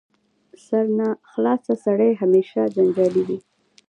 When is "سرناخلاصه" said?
0.65-1.73